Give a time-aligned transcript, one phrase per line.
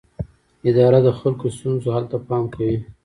[0.69, 2.77] اداره د خلکو د ستونزو حل ته پام کوي.